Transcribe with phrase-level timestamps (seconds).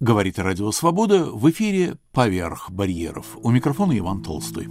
[0.00, 3.36] Говорит Радио Свобода в эфире «Поверх барьеров».
[3.42, 4.66] У микрофона Иван Толстой.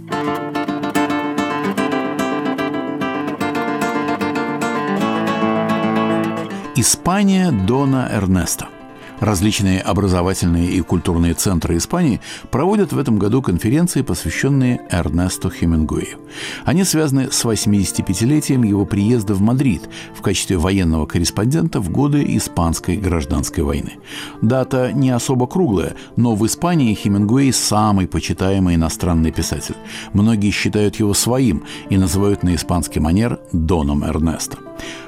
[6.74, 8.70] Испания Дона Эрнеста–
[9.20, 12.20] Различные образовательные и культурные центры Испании
[12.50, 16.18] проводят в этом году конференции, посвященные Эрнесту Хемингуэю.
[16.64, 22.96] Они связаны с 85-летием его приезда в Мадрид в качестве военного корреспондента в годы Испанской
[22.96, 23.92] гражданской войны.
[24.40, 29.76] Дата не особо круглая, но в Испании Хемингуэй– самый почитаемый иностранный писатель.
[30.14, 34.56] Многие считают его своим и называют на испанский манер «Доном Эрнеста».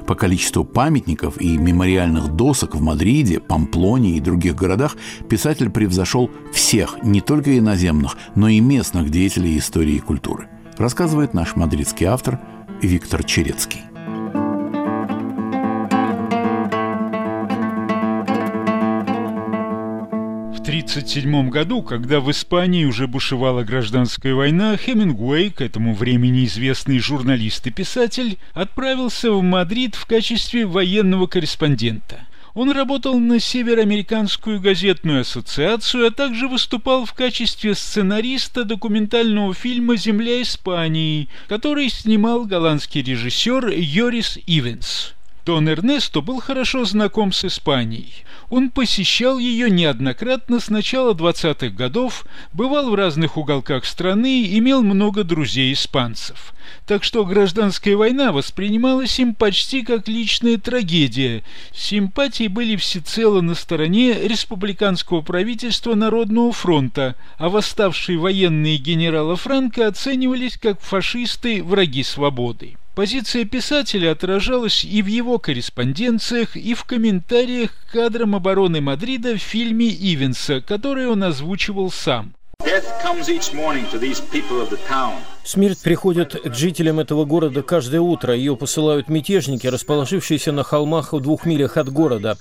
[0.07, 4.97] По количеству памятников и мемориальных досок в Мадриде, Памплоне и других городах
[5.29, 11.56] писатель превзошел всех, не только иноземных, но и местных деятелей истории и культуры, рассказывает наш
[11.56, 12.41] мадридский автор
[12.80, 13.83] Виктор Черецкий.
[20.93, 27.66] 1937 году, когда в Испании уже бушевала гражданская война, Хемингуэй, к этому времени известный журналист
[27.66, 32.27] и писатель, отправился в Мадрид в качестве военного корреспондента.
[32.55, 40.43] Он работал на Североамериканскую газетную ассоциацию, а также выступал в качестве сценариста документального фильма «Земля
[40.43, 45.15] Испании», который снимал голландский режиссер Йорис Ивенс.
[45.45, 48.24] Дон Эрнесто был хорошо знаком с Испанией.
[48.48, 54.82] Он посещал ее неоднократно с начала 20-х годов, бывал в разных уголках страны и имел
[54.84, 56.54] много друзей-испанцев.
[56.87, 61.43] Так что гражданская война воспринималась им почти как личная трагедия.
[61.74, 70.56] Симпатии были всецело на стороне республиканского правительства Народного фронта, а восставшие военные генерала Франко оценивались
[70.56, 72.77] как фашисты, враги свободы.
[72.94, 79.43] Позиция писателя отражалась и в его корреспонденциях, и в комментариях к кадрам обороны Мадрида в
[79.43, 82.34] фильме Ивенса, который он озвучивал сам.
[85.44, 88.34] Смерть приходит к жителям этого города каждое утро.
[88.34, 92.39] Ее посылают мятежники, расположившиеся на холмах в двух милях от города.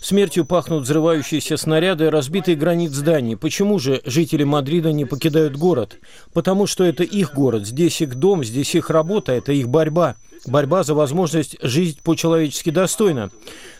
[0.00, 3.36] Смертью пахнут взрывающиеся снаряды и разбитый гранит зданий.
[3.36, 5.96] Почему же жители Мадрида не покидают город?
[6.32, 10.14] Потому что это их город, здесь их дом, здесь их работа, это их борьба
[10.46, 13.30] борьба за возможность жить по-человечески достойно.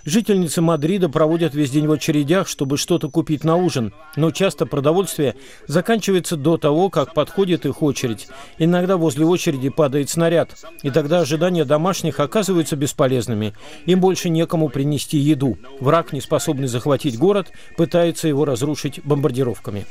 [0.04, 5.34] Жительницы Мадрида проводят весь день в очередях, чтобы что-то купить на ужин, но часто продовольствие
[5.66, 8.28] заканчивается до того, как подходит их очередь.
[8.58, 10.50] Иногда возле очереди падает снаряд,
[10.82, 13.54] и тогда ожидания домашних оказываются бесполезными.
[13.86, 15.56] Им больше некому принести еду.
[15.81, 19.86] Враг, не способный захватить город, пытается его разрушить бомбардировками.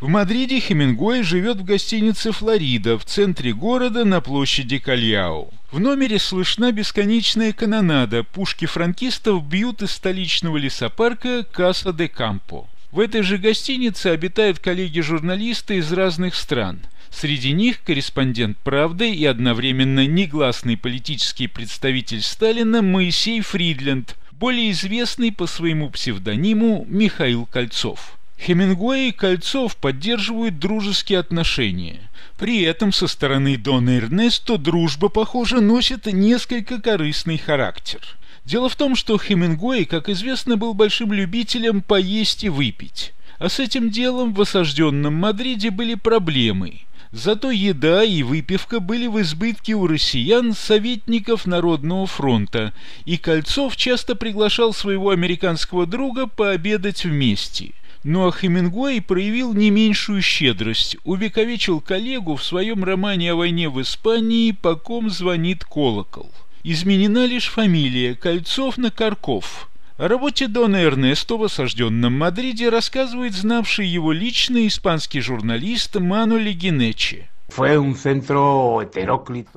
[0.00, 5.52] В Мадриде Хемингуэй живет в гостинице «Флорида» в центре города на площади Кальяу.
[5.70, 8.24] В номере слышна бесконечная канонада.
[8.24, 12.66] Пушки франкистов бьют из столичного лесопарка Каса де Кампо.
[12.92, 16.80] В этой же гостинице обитают коллеги-журналисты из разных стран.
[17.10, 25.46] Среди них корреспондент «Правды» и одновременно негласный политический представитель Сталина Моисей Фридленд, более известный по
[25.46, 28.16] своему псевдониму Михаил Кольцов.
[28.46, 32.00] Хемингуэй и Кольцов поддерживают дружеские отношения.
[32.38, 38.00] При этом со стороны Дона Эрнесто дружба, похоже, носит несколько корыстный характер.
[38.46, 43.12] Дело в том, что Хемингуэй, как известно, был большим любителем поесть и выпить.
[43.38, 46.80] А с этим делом в осажденном Мадриде были проблемы.
[47.12, 52.72] Зато еда и выпивка были в избытке у россиян, советников Народного фронта,
[53.04, 57.72] и Кольцов часто приглашал своего американского друга пообедать вместе–
[58.02, 63.68] но ну, а Хемингуэй проявил не меньшую щедрость, увековечил коллегу в своем романе о войне
[63.68, 66.30] в Испании «По ком звонит колокол».
[66.62, 69.70] Изменена лишь фамилия Кольцов на Карков.
[69.98, 77.29] О работе Дона Эрнесто в осажденном Мадриде рассказывает знавший его лично испанский журналист Манули Генечи.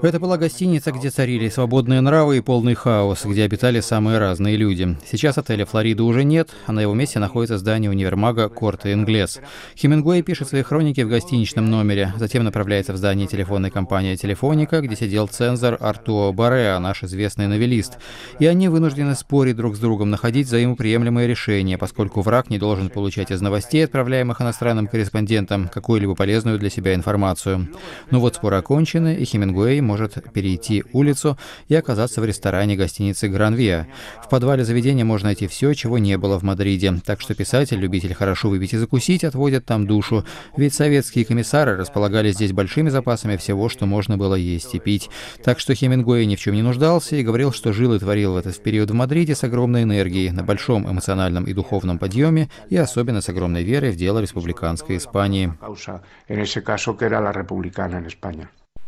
[0.02, 4.98] Это была гостиница, где царили свободные нравы и полный хаос, где обитали самые разные люди.
[5.10, 9.40] Сейчас отеля «Флорида» уже нет, а на его месте находится здание универмага «Корте Инглес».
[9.78, 14.96] Хемингуэй пишет свои хроники в гостиничном номере, затем направляется в здание телефонной компании «Телефоника», где
[14.96, 17.98] сидел цензор Артуо Бареа, наш известный новелист.
[18.40, 23.32] И они вынуждены спорить друг с другом, находить взаимоприемлемые решения, поскольку враг не должен получать
[23.32, 27.68] из новостей, отправляемых иностранным корреспондентам, какую-либо полезную для себя информацию.
[28.12, 31.38] Но вот споры окончены, и Хемингуэй может перейти улицу
[31.68, 33.88] и оказаться в ресторане гостиницы «Гранвиа».
[34.24, 36.94] В подвале заведения можно найти все, чего не было в Мадриде.
[37.06, 40.26] Так что писатель, любитель хорошо выпить и закусить, отводит там душу.
[40.58, 45.10] Ведь советские комиссары располагали здесь большими запасами всего, что можно было есть и пить.
[45.44, 48.38] Так что Хемингуэй ни в чем не нуждался и говорил, что жил и творил в
[48.38, 53.22] этот период в Мадриде с огромной энергией, на большом эмоциональном и духовном подъеме и особенно
[53.22, 55.54] с огромной верой в дело республиканской Испании.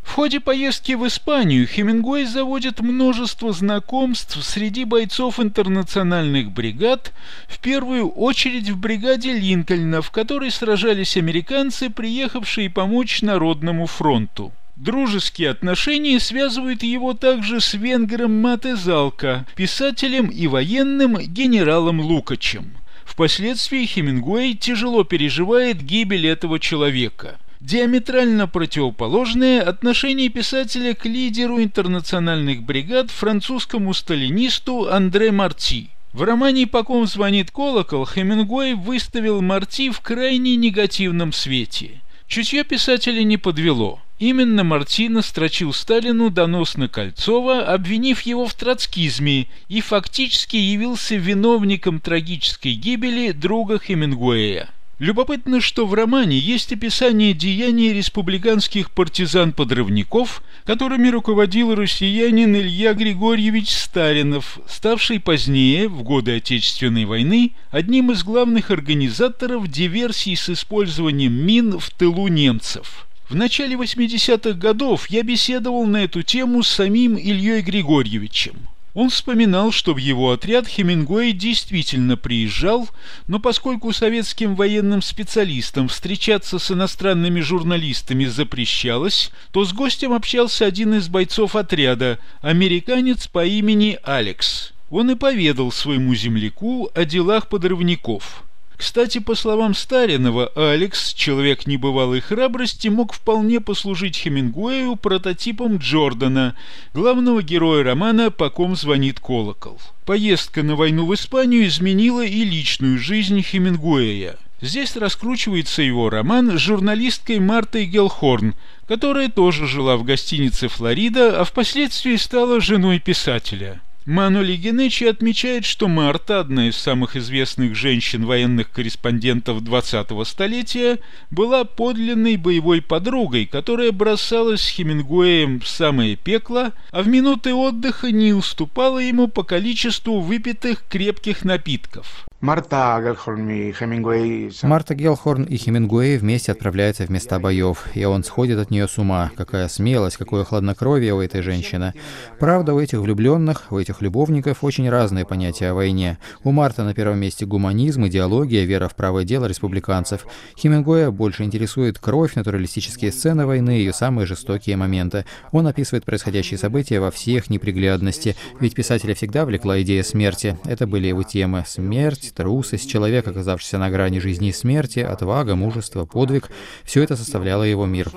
[0.05, 7.11] В ходе поездки в Испанию Хемингуэй заводит множество знакомств среди бойцов интернациональных бригад,
[7.49, 14.53] в первую очередь в бригаде Линкольна, в которой сражались американцы, приехавшие помочь Народному фронту.
[14.77, 22.77] Дружеские отношения связывают его также с венгром Мате Залка, писателем и военным генералом Лукачем.
[23.03, 33.09] Впоследствии Хемингуэй тяжело переживает гибель этого человека– Диаметрально противоположное отношение писателя к лидеру интернациональных бригад
[33.09, 35.89] французскому сталинисту Андре Марти.
[36.13, 42.03] В романе «По ком звонит колокол» Хемингуэй выставил Марти в крайне негативном свете.
[42.27, 43.99] Чутье писателя не подвело.
[44.19, 51.99] Именно Марти настрочил Сталину донос на Кольцова, обвинив его в троцкизме, и фактически явился виновником
[51.99, 54.69] трагической гибели друга Хемингуэя.
[54.97, 64.59] Любопытно, что в романе есть описание деяний республиканских партизан-подрывников, которыми руководил россиянин Илья Григорьевич Старинов,
[64.69, 71.89] ставший позднее, в годы Отечественной войны, одним из главных организаторов диверсий с использованием мин в
[71.89, 73.05] тылу немцев.
[73.27, 78.69] В начале 80-х годов я беседовал на эту тему с самим Ильей Григорьевичем.
[78.95, 82.87] Он вспоминал, что в его отряд Хемингуэй действительно приезжал,
[83.27, 90.93] но поскольку советским военным специалистам встречаться с иностранными журналистами запрещалось, то с гостем общался один
[90.93, 94.71] из бойцов отряда, американец по имени Алекс.
[94.89, 98.45] Он и поведал своему земляку о делах подрывников.
[98.77, 106.55] Кстати, по словам Старинова, Алекс, человек небывалой храбрости, мог вполне послужить Хемингуэю прототипом Джордана,
[106.93, 109.79] главного героя романа «По ком звонит колокол».
[110.05, 114.37] Поездка на войну в Испанию изменила и личную жизнь Хемингуэя.
[114.61, 118.55] Здесь раскручивается его роман с журналисткой Мартой Гелхорн,
[118.87, 123.81] которая тоже жила в гостинице «Флорида», а впоследствии стала женой писателя.
[124.05, 130.99] Манули Генечи отмечает, что Марта, одна из самых известных женщин-военных корреспондентов 20-го столетия,
[131.31, 138.11] была подлинной боевой подругой, которая бросалась с Хемингуэем в самое пекло, а в минуты отдыха
[138.11, 142.27] не уступала ему по количеству выпитых крепких напитков.
[142.41, 144.51] Марта Гелхорн и Хемингуэй...
[144.63, 148.97] Марта Гелхорн и Хемингуэй вместе отправляются в места боев, и он сходит от нее с
[148.97, 149.31] ума.
[149.37, 151.93] Какая смелость, какое хладнокровие у этой женщины.
[152.37, 156.19] Правда, у этих влюбленных, у этих любовников очень разные понятия о войне.
[156.43, 160.27] У Марта на первом месте гуманизм, идеология, вера в правое дело республиканцев.
[160.59, 165.25] Хемингуэя больше интересует кровь, натуралистические сцены войны, ее самые жестокие моменты.
[165.51, 170.57] Он описывает происходящие события во всех неприглядности, ведь писателя всегда влекла идея смерти.
[170.65, 176.05] Это были его темы— смерть, трусость, человек, оказавшийся на грани жизни и смерти, отвага, мужество,
[176.05, 176.49] подвиг–
[176.83, 178.09] все это составляло его мир.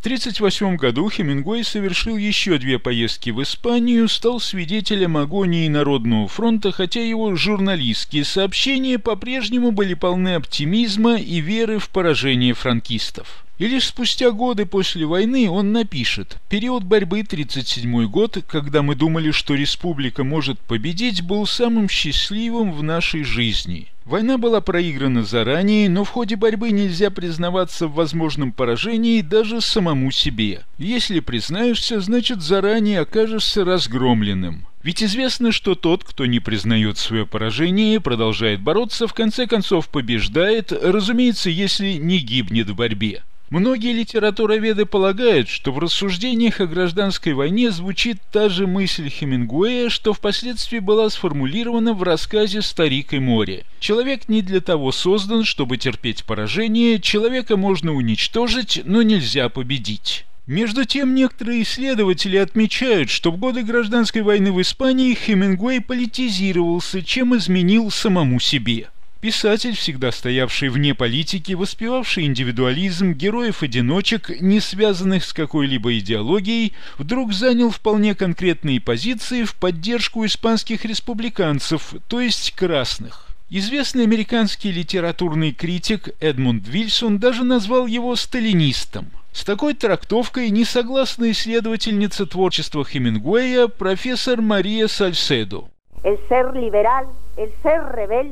[0.00, 6.72] В 1938 году Хемингуэй совершил еще две поездки в Испанию, стал свидетелем агонии Народного фронта,
[6.72, 13.44] хотя его журналистские сообщения по-прежнему были полны оптимизма и веры в поражение франкистов.
[13.60, 19.32] И лишь спустя годы после войны он напишет «Период борьбы 37 год, когда мы думали,
[19.32, 23.88] что республика может победить, был самым счастливым в нашей жизни».
[24.06, 30.10] Война была проиграна заранее, но в ходе борьбы нельзя признаваться в возможном поражении даже самому
[30.10, 30.62] себе.
[30.78, 34.68] Если признаешься, значит заранее окажешься разгромленным.
[34.82, 40.72] Ведь известно, что тот, кто не признает свое поражение, продолжает бороться, в конце концов побеждает,
[40.72, 43.22] разумеется, если не гибнет в борьбе.
[43.50, 50.12] Многие литературоведы полагают, что в рассуждениях о гражданской войне звучит та же мысль Хемингуэя, что
[50.12, 53.64] впоследствии была сформулирована в рассказе «Старик и море».
[53.80, 60.26] Человек не для того создан, чтобы терпеть поражение, человека можно уничтожить, но нельзя победить.
[60.46, 67.36] Между тем, некоторые исследователи отмечают, что в годы гражданской войны в Испании Хемингуэй политизировался, чем
[67.36, 68.90] изменил самому себе.
[69.20, 77.70] Писатель, всегда стоявший вне политики, воспевавший индивидуализм, героев-одиночек, не связанных с какой-либо идеологией, вдруг занял
[77.70, 83.26] вполне конкретные позиции в поддержку испанских республиканцев, то есть красных.
[83.50, 89.10] Известный американский литературный критик Эдмунд Вильсон даже назвал его сталинистом.
[89.32, 95.68] С такой трактовкой не согласна исследовательница творчества Хемингуэя профессор Мария Сальседо.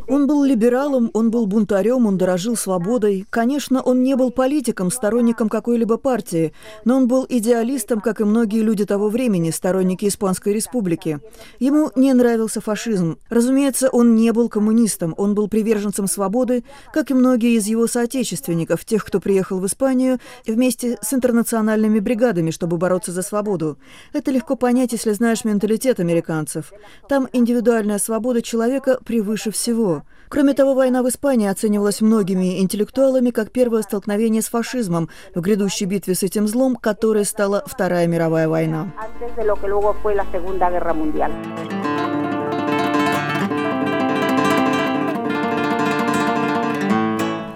[0.09, 3.26] Он был либералом, он был бунтарем, он дорожил свободой.
[3.31, 6.52] Конечно, он не был политиком, сторонником какой-либо партии,
[6.85, 11.21] но он был идеалистом, как и многие люди того времени, сторонники Испанской Республики.
[11.59, 13.19] Ему не нравился фашизм.
[13.31, 18.85] Разумеется, он не был коммунистом, он был приверженцем свободы, как и многие из его соотечественников,
[18.85, 23.78] тех, кто приехал в Испанию вместе с интернациональными бригадами, чтобы бороться за свободу.
[24.12, 26.73] Это легко понять, если знаешь менталитет американцев.
[27.09, 30.02] Там индивидуальная свобода человека превыше всего.
[30.28, 35.87] Кроме того, война в Испании оценивалась многими интеллектуалами как первое столкновение с фашизмом в грядущей
[35.87, 38.92] битве с этим злом, которой стала Вторая мировая война.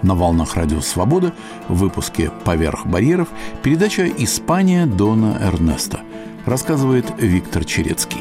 [0.01, 1.33] На волнах Радио Свобода
[1.69, 3.29] в выпуске «Поверх барьеров»
[3.63, 6.01] передача «Испания Дона Эрнеста»
[6.45, 8.19] рассказывает Виктор Черецкий.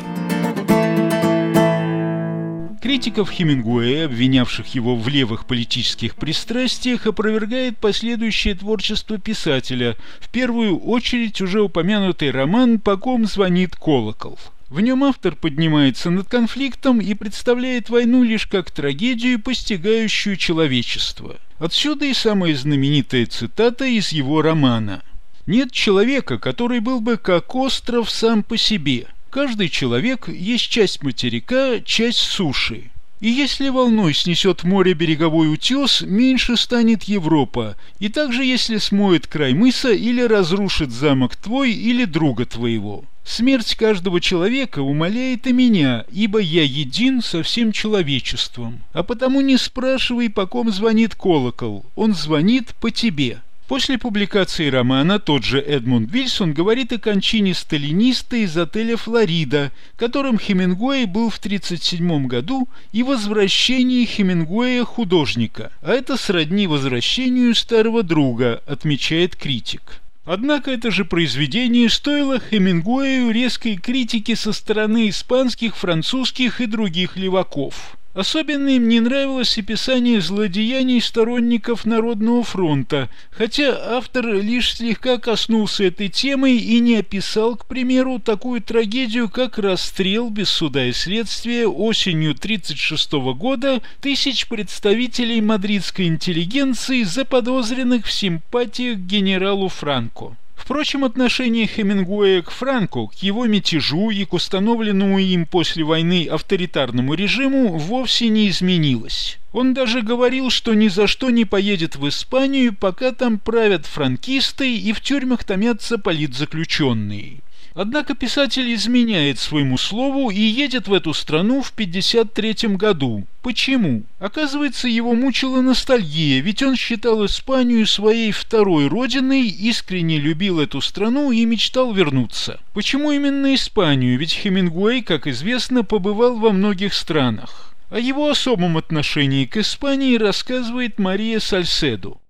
[3.02, 11.40] Критиков Хемингуэя, обвинявших его в левых политических пристрастиях, опровергает последующее творчество писателя, в первую очередь
[11.40, 14.38] уже упомянутый роман «По ком звонит колокол».
[14.68, 21.40] В нем автор поднимается над конфликтом и представляет войну лишь как трагедию, постигающую человечество.
[21.58, 25.02] Отсюда и самая знаменитая цитата из его романа.
[25.48, 29.08] «Нет человека, который был бы как остров сам по себе.
[29.32, 32.90] Каждый человек есть часть материка, часть суши.
[33.20, 37.76] И если волной снесет море береговой утес, меньше станет Европа.
[37.98, 43.06] И также если смоет край мыса или разрушит замок твой или друга твоего.
[43.24, 48.82] Смерть каждого человека умоляет и меня, ибо я един со всем человечеством.
[48.92, 53.40] А потому не спрашивай, по ком звонит колокол, он звонит по тебе».
[53.68, 60.38] После публикации романа тот же Эдмунд Вильсон говорит о кончине сталиниста из отеля «Флорида», которым
[60.38, 65.70] Хемингуэй был в 1937 году, и возвращении Хемингуэя художника.
[65.80, 70.02] А это сродни возвращению старого друга, отмечает критик.
[70.24, 77.96] Однако это же произведение стоило Хемингуэю резкой критики со стороны испанских, французских и других леваков.
[78.14, 86.08] Особенно им не нравилось описание злодеяний сторонников Народного фронта, хотя автор лишь слегка коснулся этой
[86.08, 92.32] темы и не описал, к примеру, такую трагедию, как расстрел без суда и следствия осенью
[92.32, 100.36] 1936 года тысяч представителей мадридской интеллигенции, заподозренных в симпатиях к генералу Франко.
[100.62, 107.14] Впрочем, отношение Хемингуэя к Франку, к его мятежу и к установленному им после войны авторитарному
[107.14, 109.40] режиму вовсе не изменилось.
[109.52, 114.76] Он даже говорил, что ни за что не поедет в Испанию, пока там правят франкисты
[114.76, 117.40] и в тюрьмах томятся политзаключенные.
[117.74, 123.26] Однако писатель изменяет своему слову и едет в эту страну в 1953 году.
[123.42, 124.02] Почему?
[124.18, 131.32] Оказывается, его мучила ностальгия, ведь он считал Испанию своей второй родиной, искренне любил эту страну
[131.32, 132.60] и мечтал вернуться.
[132.74, 134.18] Почему именно Испанию?
[134.18, 137.74] Ведь Хемингуэй, как известно, побывал во многих странах.
[137.90, 142.21] О его особом отношении к Испании рассказывает Мария Сальседо.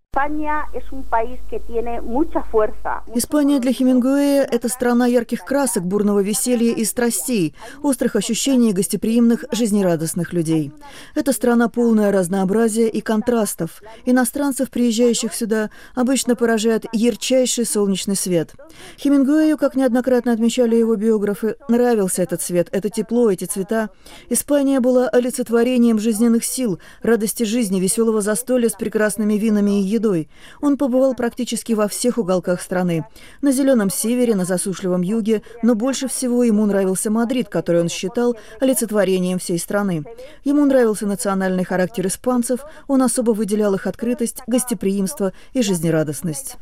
[3.14, 10.34] Испания для Хемингуэя– это страна ярких красок, бурного веселья и страстей, острых ощущений гостеприимных, жизнерадостных
[10.34, 10.70] людей.
[11.14, 13.82] Это страна полная разнообразия и контрастов.
[14.04, 18.52] Иностранцев, приезжающих сюда, обычно поражает ярчайший солнечный свет.
[18.98, 23.88] Хемингуэю, как неоднократно отмечали его биографы, нравился этот свет, это тепло, эти цвета.
[24.28, 30.28] Испания была олицетворением жизненных сил, радости жизни, веселого застолья с прекрасными винами и едой едой.
[30.60, 33.04] Он побывал практически во всех уголках страны.
[33.40, 38.36] На зеленом севере, на засушливом юге, но больше всего ему нравился Мадрид, который он считал
[38.60, 40.04] олицетворением всей страны.
[40.44, 46.56] Ему нравился национальный характер испанцев, он особо выделял их открытость, гостеприимство и жизнерадостность.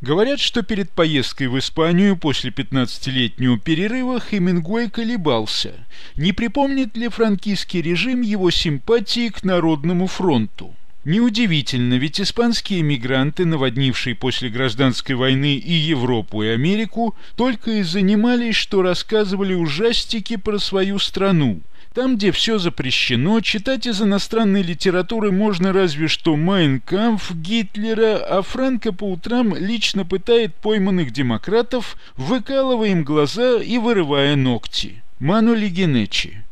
[0.00, 5.72] Говорят, что перед поездкой в Испанию после 15-летнего перерыва Хемингуэй колебался,
[6.16, 10.74] не припомнит ли франкистский режим его симпатии к Народному фронту.
[11.04, 18.56] Неудивительно, ведь испанские мигранты, наводнившие после гражданской войны и Европу, и Америку, только и занимались,
[18.56, 21.60] что рассказывали ужастики про свою страну.
[21.92, 28.92] Там, где все запрещено, читать из иностранной литературы можно разве что «Майнкамф» Гитлера, а Франко
[28.92, 35.02] по утрам лично пытает пойманных демократов, выкалывая им глаза и вырывая ногти.
[35.20, 36.44] Манули Генечи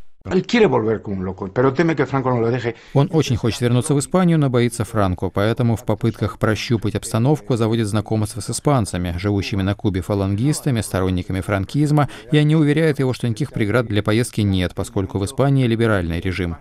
[2.94, 7.88] Он очень хочет вернуться в Испанию, но боится Франко, поэтому в попытках прощупать обстановку заводит
[7.88, 13.52] знакомство с испанцами, живущими на Кубе фалангистами, сторонниками франкизма, и они уверяют его, что никаких
[13.52, 16.56] преград для поездки нет, поскольку в Испании либеральный режим.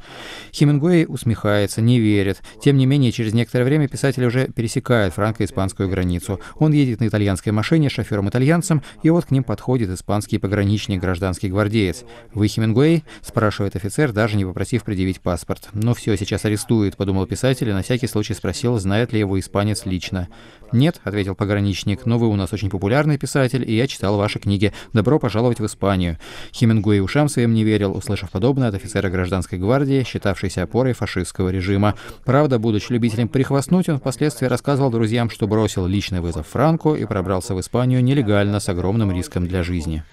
[0.54, 2.42] Хемингуэй усмехается, не верит.
[2.64, 6.40] Тем не менее, через некоторое время писатель уже пересекает франко-испанскую границу.
[6.56, 12.06] Он едет на итальянской машине шофером-итальянцем, и вот к ним подходит испанский пограничник, гражданский гвардеец.
[12.34, 15.68] «Вы Хемингуэй?»– спрашивает спрашивает офицер, даже не попросив предъявить паспорт.
[15.74, 19.86] «Ну все, сейчас арестуют»,— подумал писатель и на всякий случай спросил, знает ли его испанец
[19.86, 20.30] лично.
[20.72, 24.72] «Нет»,— ответил пограничник,— «но вы у нас очень популярный писатель, и я читал ваши книги.
[24.94, 26.18] Добро пожаловать в Испанию».
[26.54, 31.96] Хемингуэй ушам своим не верил, услышав подобное от офицера гражданской гвардии, считавшейся опорой фашистского режима.
[32.24, 37.54] Правда, будучи любителем прихвастнуть, он впоследствии рассказывал друзьям, что бросил личный вызов Франку и пробрался
[37.54, 40.04] в Испанию нелегально с огромным риском для жизни.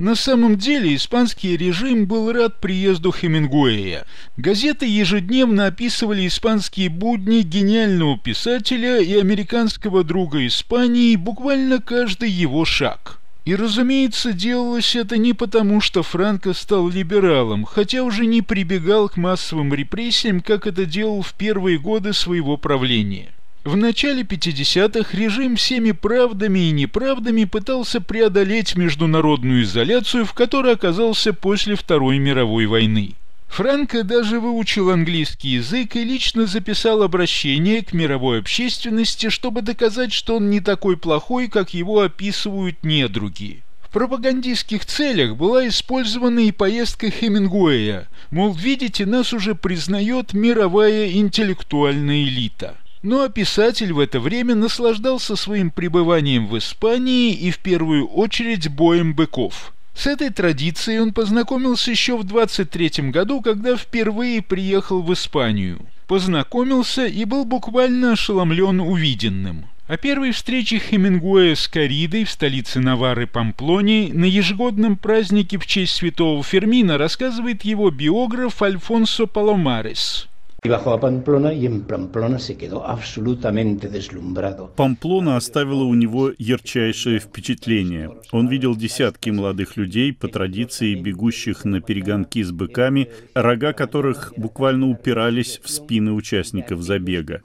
[0.00, 4.06] На самом деле испанский режим был рад приезду Хемингуэя.
[4.38, 13.20] Газеты ежедневно описывали испанские будни гениального писателя и американского друга Испании буквально каждый его шаг.
[13.44, 19.18] И, разумеется, делалось это не потому, что Франко стал либералом, хотя уже не прибегал к
[19.18, 23.34] массовым репрессиям, как это делал в первые годы своего правления.
[23.62, 31.34] В начале 50-х режим всеми правдами и неправдами пытался преодолеть международную изоляцию, в которой оказался
[31.34, 33.16] после Второй мировой войны.
[33.48, 40.36] Франко даже выучил английский язык и лично записал обращение к мировой общественности, чтобы доказать, что
[40.36, 43.62] он не такой плохой, как его описывают недруги.
[43.82, 52.22] В пропагандистских целях была использована и поездка Хемингуэя, мол, видите, нас уже признает мировая интеллектуальная
[52.22, 52.78] элита.
[53.02, 58.68] Ну а писатель в это время наслаждался своим пребыванием в Испании и в первую очередь
[58.68, 59.72] боем быков.
[59.94, 65.80] С этой традицией он познакомился еще в 23 году, когда впервые приехал в Испанию.
[66.06, 69.66] Познакомился и был буквально ошеломлен увиденным.
[69.88, 75.96] О первой встрече Хемингуэя с Каридой в столице Навары Памплонии на ежегодном празднике в честь
[75.96, 80.28] святого Фермина рассказывает его биограф Альфонсо Паломарес.
[80.68, 84.70] Bajó a Pamplona y en Pamplona se quedó absolutamente deslumbrado.
[84.76, 88.10] Памплона оставила у него ярчайшее впечатление.
[88.30, 94.90] Он видел десятки молодых людей, по традиции бегущих на перегонки с быками, рога которых буквально
[94.90, 97.40] упирались в спины участников забега.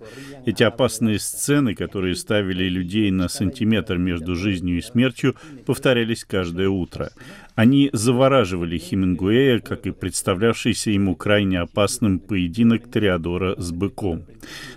[0.46, 7.12] Эти опасные сцены, которые ставили людей на сантиметр между жизнью и смертью, повторялись каждое утро.
[7.56, 14.26] Они завораживали Хемингуэя, как и представлявшийся ему крайне опасным поединок Тореадора с быком.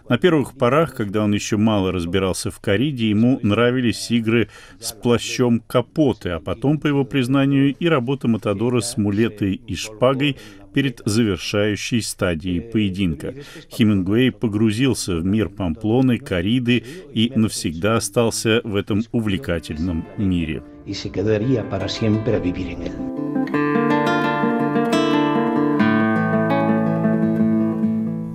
[0.09, 4.49] На первых порах, когда он еще мало разбирался в кориде, ему нравились игры
[4.81, 10.37] с плащом капоты, а потом, по его признанию, и работа Матадора с мулетой и шпагой
[10.73, 13.35] перед завершающей стадией поединка.
[13.73, 20.63] Хемингуэй погрузился в мир Памплоны, кориды и навсегда остался в этом увлекательном мире.
[20.89, 22.93] Y se quedaría para siempre a vivir en él.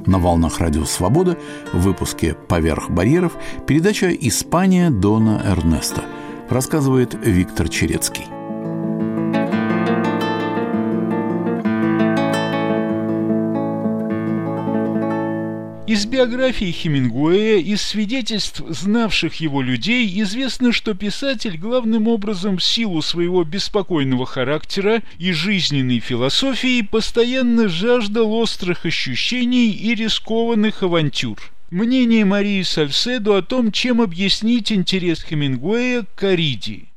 [0.05, 1.35] На волнах Радио Свобода
[1.73, 3.35] в выпуске «Поверх барьеров»
[3.65, 6.03] передача «Испания Дона Эрнеста»
[6.47, 8.32] рассказывает Виктор Черецкий.
[15.93, 23.03] Из биографии Хемингуэя, из свидетельств знавших его людей, известно, что писатель главным образом в силу
[23.03, 31.37] своего беспокойного характера и жизненной философии постоянно жаждал острых ощущений и рискованных авантюр.
[31.69, 36.87] Мнение Марии Сальседо о том, чем объяснить интерес Хемингуэя к Кариди–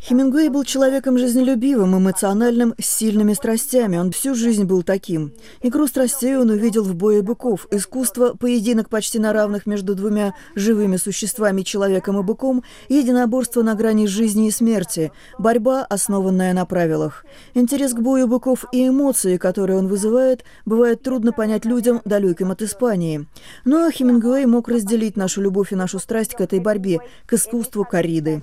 [0.00, 3.96] Хемингуэй был человеком жизнелюбивым, эмоциональным, с сильными страстями.
[3.96, 5.32] Он всю жизнь был таким.
[5.62, 7.66] Игру страстей он увидел в бое быков.
[7.70, 14.06] Искусство, поединок почти на равных между двумя живыми существами, человеком и быком, единоборство на грани
[14.06, 17.24] жизни и смерти, борьба, основанная на правилах.
[17.54, 22.60] Интерес к бою быков и эмоции, которые он вызывает, бывает трудно понять людям, далеким от
[22.62, 23.26] Испании.
[23.64, 27.90] Но Хемингуэй мог разделить нашу любовь и нашу страсть к этой борьбе, к искусству, к
[27.90, 28.42] кориды.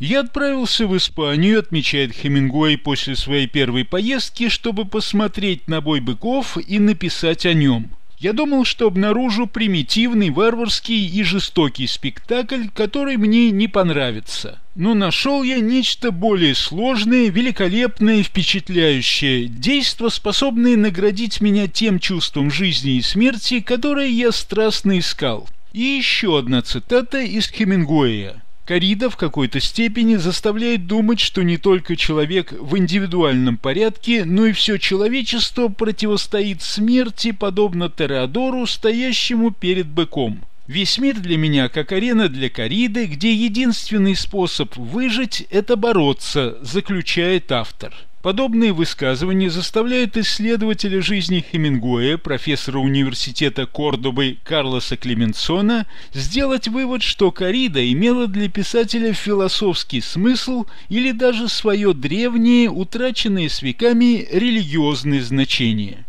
[0.00, 6.58] Я отправился в Испанию, отмечает Хемингуэй после своей первой поездки, чтобы посмотреть на бой быков
[6.58, 7.90] и написать о нем.
[8.18, 14.60] Я думал, что обнаружу примитивный, варварский и жестокий спектакль, который мне не понравится.
[14.74, 22.92] Но нашел я нечто более сложное, великолепное, впечатляющее, действо, способное наградить меня тем чувством жизни
[22.92, 25.46] и смерти, которое я страстно искал.
[25.74, 28.44] И еще одна цитата из Хемингуэя.
[28.64, 34.52] Корида в какой-то степени заставляет думать, что не только человек в индивидуальном порядке, но и
[34.52, 40.44] все человечество противостоит смерти, подобно Тереадору, стоящему перед быком.
[40.68, 47.50] Весь мир для меня как арена для кориды, где единственный способ выжить– это бороться, заключает
[47.50, 47.92] автор.
[48.24, 57.86] Подобные высказывания заставляют исследователя жизни Хемингуэя, профессора университета Кордобы Карлоса Клеменсона, сделать вывод, что корида
[57.92, 66.06] имела для писателя философский смысл или даже свое древнее, утраченное с веками религиозное значение.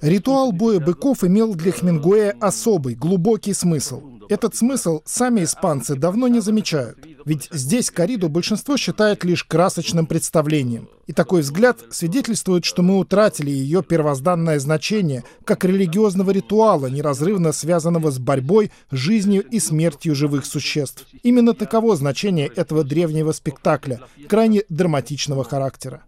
[0.00, 4.00] Ритуал боя быков имел для Хемингуэя особый, глубокий смысл.
[4.28, 6.98] Этот смысл сами испанцы давно не замечают.
[7.24, 10.88] Ведь здесь кориду большинство считает лишь красочным представлением.
[11.06, 18.10] И такой взгляд свидетельствует, что мы утратили ее первозданное значение как религиозного ритуала, неразрывно связанного
[18.10, 21.06] с борьбой, жизнью и смертью живых существ.
[21.22, 26.02] Именно таково значение этого древнего спектакля, крайне драматичного характера.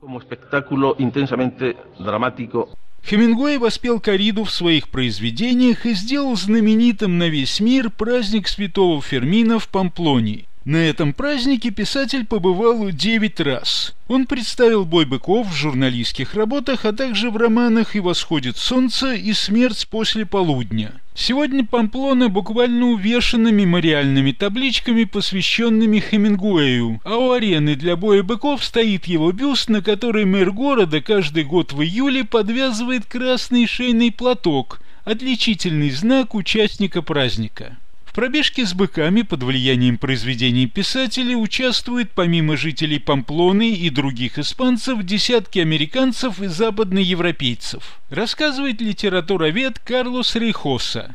[3.05, 9.61] Хемингуэй воспел кориду в своих произведениях и сделал знаменитым на весь мир праздник святого Фермина
[9.61, 10.49] в Памплонии.
[10.67, 13.95] На этом празднике писатель побывал девять раз.
[14.09, 19.33] Он представил бой быков в журналистских работах, а также в романах «И восходит солнце» и
[19.33, 21.01] «Смерть после полудня».
[21.15, 29.05] Сегодня Памплона буквально увешана мемориальными табличками, посвященными Хемингуэю, а у арены для боя быков стоит
[29.05, 35.91] его бюст, на который мэр города каждый год в июле подвязывает красный шейный платок, отличительный
[35.91, 37.77] знак участника праздника
[38.17, 45.59] пробежке с быками под влиянием произведений писателей участвуют помимо жителей Памплоны и других испанцев десятки
[45.59, 51.15] американцев и западноевропейцев, рассказывает литературовед Карлос Рейхоса.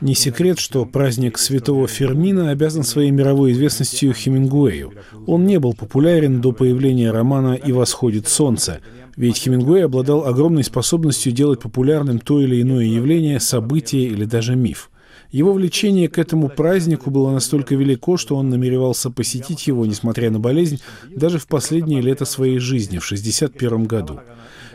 [0.00, 4.92] Не секрет, что праздник Святого Фермина обязан своей мировой известностью Хемингуэю.
[5.26, 8.80] Он не был популярен до появления романа «И восходит солнце»,
[9.16, 14.90] ведь Хемингуэй обладал огромной способностью делать популярным то или иное явление, событие или даже миф.
[15.30, 20.40] Его влечение к этому празднику было настолько велико, что он намеревался посетить его, несмотря на
[20.40, 24.20] болезнь, даже в последнее лето своей жизни, в 1961 году.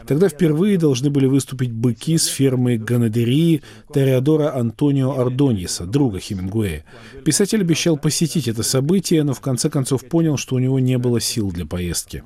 [0.07, 6.85] Тогда впервые должны были выступить быки с фермы Ганадерии Тореадора Антонио Ардоньеса, друга Хемингуэя.
[7.23, 11.19] Писатель обещал посетить это событие, но в конце концов понял, что у него не было
[11.19, 12.23] сил для поездки.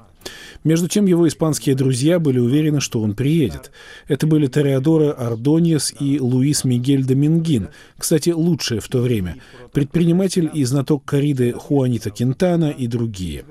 [0.63, 3.71] Между тем его испанские друзья были уверены, что он приедет.
[4.07, 9.37] Это были Тореадора Ардоньес и Луис Мигель Домингин, кстати, лучшие в то время,
[9.71, 13.45] предприниматель и знаток кориды Хуанита Кентана и другие.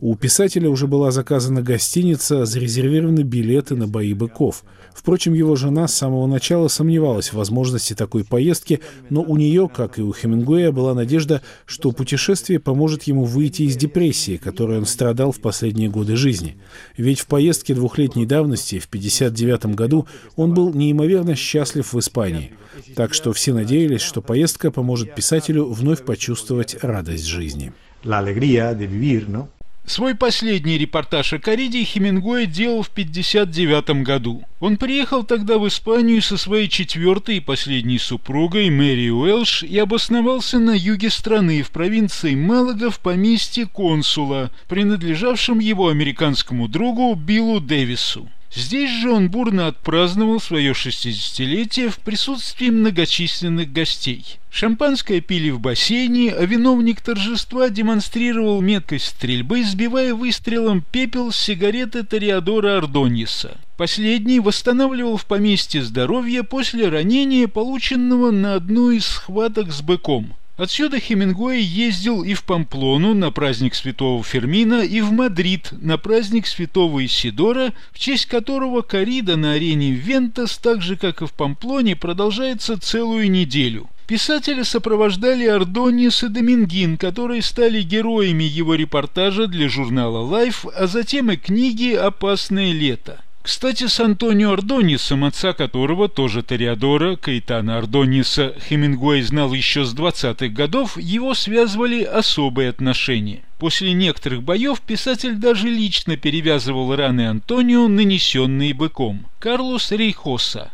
[0.00, 4.64] У писателя уже была заказана гостиница, зарезервированы билеты на бои быков.
[4.94, 8.80] Впрочем, его жена с самого начала сомневалась в возможности такой поездки,
[9.10, 13.76] но у нее, как и у Хемингуэя, была надежда, что путешествие поможет ему выйти из
[13.76, 16.56] депрессии, которой он страдал в последние годы жизни.
[16.96, 22.52] Ведь в поездке двухлетней давности, в 1959 году, он был неимоверно счастлив в Испании.
[22.94, 27.72] Так что все надеялись, что поездка поможет писателю вновь почувствовать радость жизни.
[28.04, 29.48] La alegría de vivir, ¿no?
[29.86, 34.42] Свой последний репортаж о Кариде Хемингуэй делал в 1959 году.
[34.58, 40.58] Он приехал тогда в Испанию со своей четвертой и последней супругой Мэри Уэлш и обосновался
[40.58, 48.26] на юге страны в провинции Малага в поместье консула, принадлежавшем его американскому другу Биллу Дэвису.
[48.54, 54.38] Здесь же он бурно отпраздновал свое 60-летие в присутствии многочисленных гостей.
[54.48, 62.04] Шампанское пили в бассейне, а виновник торжества демонстрировал меткость стрельбы, сбивая выстрелом пепел с сигареты
[62.04, 63.58] тореадора Ордоньеса.
[63.76, 70.32] Последний восстанавливал в поместье здоровье после ранения, полученного в одной из схваток с быком.
[70.56, 76.46] Отсюда Хемингуэй ездил и в Памплону на праздник святого Фермина, и в Мадрид на праздник
[76.46, 81.96] святого Исидора, в честь которого корида на арене Вентас, так же как и в Памплоне,
[81.96, 83.88] продолжается целую неделю.
[84.06, 91.32] Писателя сопровождали Ордоньес и Домингин, которые стали героями его репортажа для журнала Life, а затем
[91.32, 93.23] и книги «Опасное лето».
[93.44, 100.48] Кстати, с Антонио Ардонисом, отца которого, тоже Тореадора, Каэтана Ардониса, Хемингуэй знал еще с 20-х
[100.48, 103.42] годов, его связывали особые отношения.
[103.58, 109.26] После некоторых боев писатель даже лично перевязывал раны Антонио, нанесенные быком.
[109.40, 110.70] Карлос Рейхоса.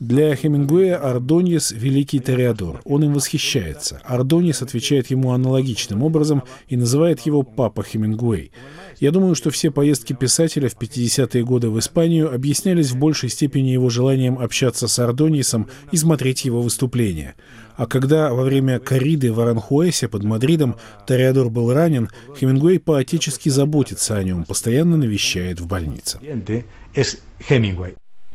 [0.00, 2.80] Для Хемингуэя Ардоньес– великий тореадор.
[2.84, 4.02] Он им восхищается.
[4.04, 8.50] Ардоньес отвечает ему аналогичным образом и называет его «папа Хемингуэй».
[8.98, 13.68] Я думаю, что все поездки писателя в 50-е годы в Испанию объяснялись в большей степени
[13.68, 17.36] его желанием общаться с Ардонисом и смотреть его выступления.
[17.76, 20.74] А когда во время корриды в Аранхуэсе под Мадридом
[21.06, 26.18] Тореадор был ранен, Хемингуэй поотечески заботится о нем, постоянно навещает в больнице.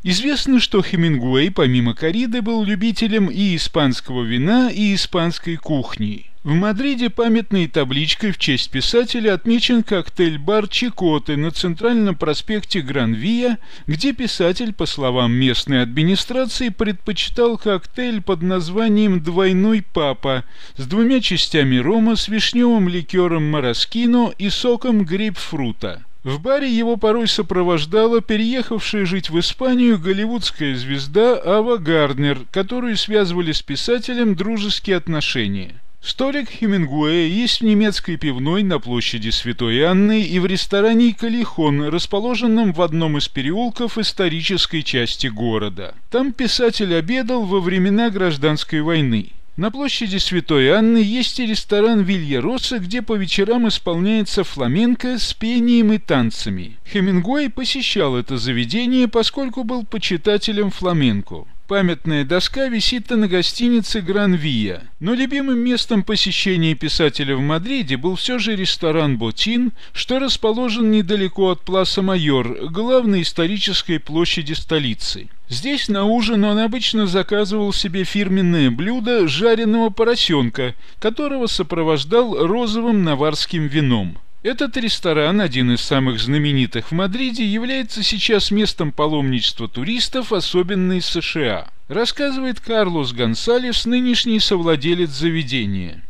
[0.08, 6.28] Известно, что Хемингуэй помимо корриды был любителем и испанского вина, и испанской кухни.
[6.44, 14.13] В Мадриде памятной табличкой в честь писателя отмечен коктейль-бар Чикоты на центральном проспекте Гранвия, где
[14.13, 20.44] писатель, по словам местной администрации, предпочитал коктейль под названием «Двойной папа»
[20.78, 26.06] с двумя частями рома с вишневым ликером Мараскино и соком грейпфрута.
[26.26, 33.52] В баре его порой сопровождала переехавшая жить в Испанию голливудская звезда Ава Гарднер, которую связывали
[33.52, 35.80] с писателем дружеские отношения.
[36.02, 42.74] Столик Хемингуэя есть в немецкой пивной на площади Святой Анны и в ресторане «Калихон», расположенном
[42.74, 45.94] в одном из переулков исторической части города.
[46.10, 49.30] Там писатель обедал во времена гражданской войны.
[49.58, 55.34] На площади Святой Анны есть и ресторан Вилья Росса, где по вечерам исполняется фламенко с
[55.34, 56.78] пением и танцами.
[56.91, 61.46] Хемингуэй посещал это заведение, поскольку был почитателем фламенко.
[61.67, 64.84] Памятная доска висит на гостинице «Гран-Вия».
[64.99, 71.49] Но любимым местом посещения писателя в Мадриде был все же ресторан «Ботин», что расположен недалеко
[71.49, 75.28] от Пласа Майор, главной исторической площади столицы.
[75.49, 83.65] Здесь на ужин он обычно заказывал себе фирменное блюдо жареного поросенка, которого сопровождал розовым наварским
[83.65, 84.19] вином.
[84.45, 91.08] Этот ресторан, один из самых знаменитых в Мадриде, является сейчас местом паломничества туристов, особенно из
[91.08, 91.69] США.
[91.88, 96.03] Рассказывает Карлос Гонсалес, нынешний совладелец заведения.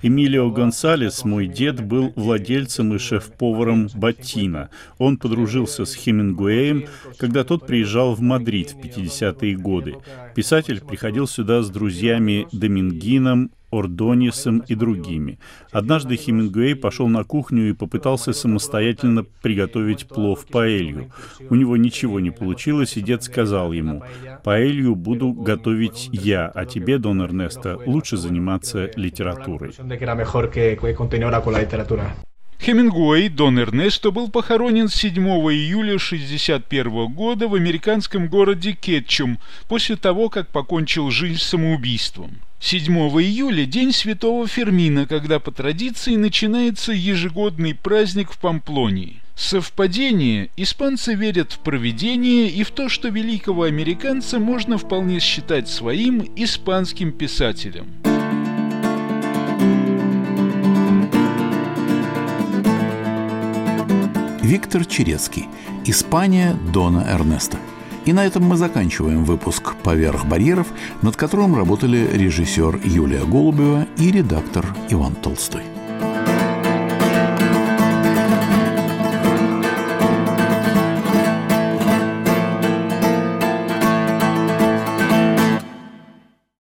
[0.00, 4.70] Эмилио Гонсалес, мой дед, был владельцем и шеф-поваром Ботина.
[4.96, 6.86] Он подружился с Хемингуэем,
[7.18, 9.96] когда тот приезжал в Мадрид в 50-е годы.
[10.34, 15.38] Писатель приходил сюда с друзьями Домингином, Ордонисом и другими.
[15.70, 21.12] Однажды Хемингуэй пошел на кухню и попытался самостоятельно приготовить плов паэлью.
[21.48, 24.02] У него ничего не получилось, и дед сказал ему,
[24.44, 29.72] «Паэлью буду готовить я, а тебе, Дон Эрнесто, лучше заниматься литературой».
[32.62, 40.28] Хемингуэй Дон Эрнесто был похоронен 7 июля 1961 года в американском городе Кетчум после того,
[40.28, 42.36] как покончил жизнь самоубийством.
[42.60, 49.22] 7 июля– день святого Фермина, когда по традиции начинается ежегодный праздник в Памплонии.
[49.34, 56.30] Совпадение– испанцы верят в провидение и в то, что великого американца можно вполне считать своим
[56.36, 57.86] испанским писателем.
[64.50, 65.48] Виктор Черецкий.
[65.86, 67.56] Испания Дона Эрнеста.
[68.04, 70.66] И на этом мы заканчиваем выпуск «Поверх барьеров»,
[71.02, 75.62] над которым работали режиссер Юлия Голубева и редактор Иван Толстой.